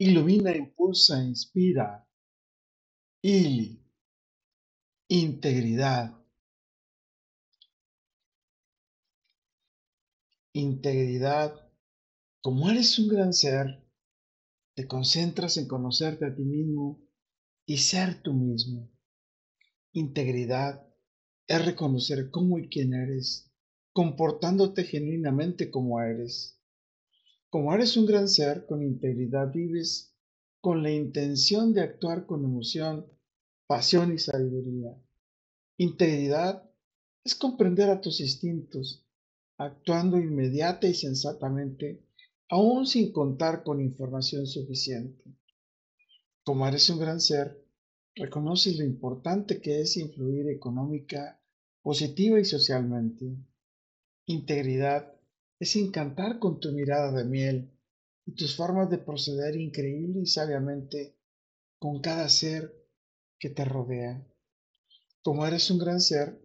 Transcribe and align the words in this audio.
ilumina, 0.00 0.50
impulsa, 0.56 1.22
inspira. 1.22 1.86
Ili, 3.22 3.84
integridad. 5.08 6.16
Integridad. 10.54 11.70
Como 12.40 12.70
eres 12.70 12.98
un 12.98 13.08
gran 13.08 13.34
ser, 13.34 13.86
te 14.74 14.88
concentras 14.88 15.58
en 15.58 15.68
conocerte 15.68 16.24
a 16.24 16.34
ti 16.34 16.44
mismo 16.44 17.06
y 17.66 17.76
ser 17.76 18.22
tú 18.22 18.32
mismo. 18.32 18.90
Integridad 19.92 20.86
es 21.46 21.64
reconocer 21.66 22.30
cómo 22.30 22.58
y 22.58 22.70
quién 22.70 22.94
eres, 22.94 23.52
comportándote 23.92 24.84
genuinamente 24.84 25.70
como 25.70 26.00
eres. 26.00 26.59
Como 27.50 27.74
eres 27.74 27.96
un 27.96 28.06
gran 28.06 28.28
ser, 28.28 28.64
con 28.64 28.82
integridad 28.82 29.52
vives 29.52 30.14
con 30.60 30.82
la 30.82 30.90
intención 30.92 31.72
de 31.72 31.80
actuar 31.80 32.26
con 32.26 32.44
emoción, 32.44 33.06
pasión 33.66 34.14
y 34.14 34.18
sabiduría. 34.18 34.96
Integridad 35.78 36.70
es 37.24 37.34
comprender 37.34 37.90
a 37.90 38.00
tus 38.00 38.20
instintos, 38.20 39.04
actuando 39.56 40.18
inmediata 40.18 40.86
y 40.86 40.94
sensatamente, 40.94 42.04
aún 42.48 42.86
sin 42.86 43.10
contar 43.10 43.64
con 43.64 43.80
información 43.80 44.46
suficiente. 44.46 45.24
Como 46.44 46.66
eres 46.68 46.88
un 46.88 46.98
gran 46.98 47.20
ser, 47.20 47.64
reconoces 48.14 48.78
lo 48.78 48.84
importante 48.84 49.60
que 49.60 49.80
es 49.80 49.96
influir 49.96 50.48
económica, 50.48 51.40
positiva 51.82 52.38
y 52.38 52.44
socialmente. 52.44 53.34
Integridad 54.26 55.19
es 55.60 55.76
encantar 55.76 56.38
con 56.38 56.58
tu 56.58 56.72
mirada 56.72 57.12
de 57.12 57.24
miel 57.24 57.70
y 58.24 58.32
tus 58.32 58.56
formas 58.56 58.88
de 58.88 58.96
proceder 58.96 59.56
increíble 59.56 60.20
y 60.22 60.26
sabiamente 60.26 61.14
con 61.78 62.00
cada 62.00 62.28
ser 62.30 62.74
que 63.38 63.50
te 63.50 63.66
rodea. 63.66 64.26
Como 65.22 65.46
eres 65.46 65.70
un 65.70 65.78
gran 65.78 66.00
ser, 66.00 66.40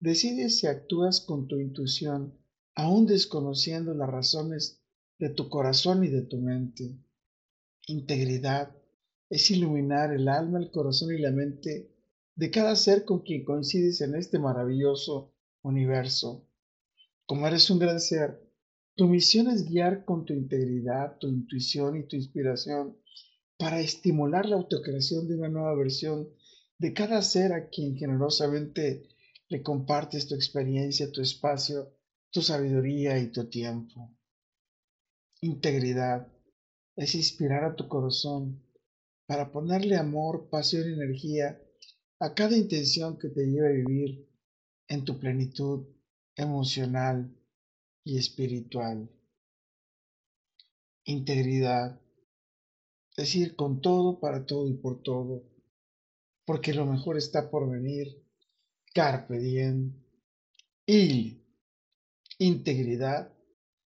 decides 0.00 0.58
si 0.58 0.66
actúas 0.66 1.20
con 1.20 1.46
tu 1.46 1.60
intuición, 1.60 2.36
aún 2.74 3.06
desconociendo 3.06 3.94
las 3.94 4.10
razones 4.10 4.80
de 5.18 5.30
tu 5.30 5.48
corazón 5.48 6.02
y 6.02 6.08
de 6.08 6.22
tu 6.22 6.38
mente. 6.38 6.98
Integridad 7.86 8.76
es 9.30 9.48
iluminar 9.50 10.12
el 10.12 10.28
alma, 10.28 10.58
el 10.58 10.72
corazón 10.72 11.14
y 11.14 11.18
la 11.18 11.30
mente 11.30 11.92
de 12.34 12.50
cada 12.50 12.74
ser 12.74 13.04
con 13.04 13.20
quien 13.20 13.44
coincides 13.44 14.00
en 14.00 14.16
este 14.16 14.40
maravilloso 14.40 15.32
universo. 15.62 16.44
Como 17.26 17.46
eres 17.46 17.70
un 17.70 17.78
gran 17.78 18.00
ser, 18.00 18.45
tu 18.96 19.06
misión 19.06 19.48
es 19.48 19.66
guiar 19.66 20.04
con 20.04 20.24
tu 20.24 20.32
integridad, 20.32 21.18
tu 21.18 21.28
intuición 21.28 21.98
y 21.98 22.06
tu 22.06 22.16
inspiración 22.16 22.96
para 23.58 23.80
estimular 23.80 24.46
la 24.46 24.56
autocreación 24.56 25.28
de 25.28 25.36
una 25.36 25.48
nueva 25.48 25.74
versión 25.74 26.28
de 26.78 26.92
cada 26.94 27.20
ser 27.22 27.52
a 27.52 27.68
quien 27.68 27.96
generosamente 27.96 29.08
le 29.48 29.62
compartes 29.62 30.26
tu 30.26 30.34
experiencia, 30.34 31.12
tu 31.12 31.20
espacio, 31.20 31.94
tu 32.30 32.40
sabiduría 32.42 33.18
y 33.18 33.28
tu 33.28 33.48
tiempo. 33.48 34.14
Integridad 35.42 36.26
es 36.96 37.14
inspirar 37.14 37.64
a 37.64 37.76
tu 37.76 37.88
corazón 37.88 38.62
para 39.26 39.52
ponerle 39.52 39.96
amor, 39.96 40.48
pasión 40.48 40.88
y 40.88 40.94
energía 40.94 41.60
a 42.18 42.32
cada 42.32 42.56
intención 42.56 43.18
que 43.18 43.28
te 43.28 43.46
lleve 43.46 43.68
a 43.68 43.86
vivir 43.86 44.26
en 44.88 45.04
tu 45.04 45.18
plenitud 45.18 45.86
emocional, 46.34 47.30
y 48.06 48.18
espiritual. 48.18 49.10
Integridad, 51.04 52.00
decir 53.16 53.56
con 53.56 53.80
todo, 53.80 54.20
para 54.20 54.46
todo 54.46 54.68
y 54.68 54.74
por 54.74 55.02
todo, 55.02 55.42
porque 56.44 56.72
lo 56.72 56.86
mejor 56.86 57.16
está 57.18 57.50
por 57.50 57.68
venir. 57.68 58.24
Carpe 58.94 59.40
diem. 59.40 59.92
Y 60.86 61.42
integridad 62.38 63.34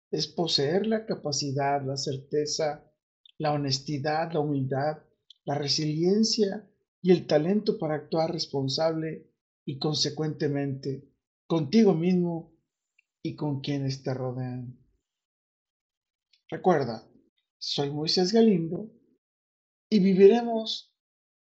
es 0.10 0.28
poseer 0.28 0.88
la 0.88 1.06
capacidad, 1.06 1.86
la 1.86 1.98
certeza, 1.98 2.90
la 3.38 3.52
honestidad, 3.52 4.32
la 4.32 4.40
humildad, 4.40 5.04
la 5.44 5.56
resiliencia 5.56 6.66
y 7.02 7.12
el 7.12 7.28
talento 7.28 7.78
para 7.78 7.96
actuar 7.96 8.32
responsable 8.32 9.30
y 9.66 9.78
consecuentemente 9.78 11.04
contigo 11.48 11.94
mismo 11.94 12.55
y 13.26 13.36
con 13.36 13.60
quienes 13.60 14.04
te 14.04 14.14
rodean. 14.14 14.78
Recuerda, 16.48 17.04
soy 17.58 17.90
Moisés 17.90 18.32
Galindo 18.32 18.92
y 19.90 20.00
viviremos 20.00 20.94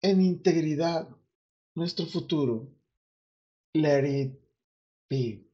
en 0.02 0.20
integridad 0.20 1.08
nuestro 1.76 2.06
futuro. 2.06 2.76
Let 3.74 4.06
it 4.06 4.40
be. 5.10 5.49